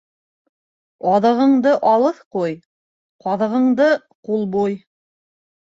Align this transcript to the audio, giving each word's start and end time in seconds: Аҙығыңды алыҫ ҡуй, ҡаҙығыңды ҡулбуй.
Аҙығыңды 1.11 1.75
алыҫ 1.91 2.23
ҡуй, 2.37 2.57
ҡаҙығыңды 3.27 3.93
ҡулбуй. 4.31 4.81